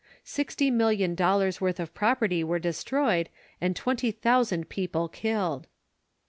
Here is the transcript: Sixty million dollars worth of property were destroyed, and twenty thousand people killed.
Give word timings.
Sixty 0.23 0.71
million 0.71 1.13
dollars 1.13 1.61
worth 1.61 1.79
of 1.79 1.93
property 1.93 2.43
were 2.43 2.57
destroyed, 2.57 3.29
and 3.61 3.75
twenty 3.75 4.09
thousand 4.09 4.67
people 4.67 5.07
killed. 5.07 5.67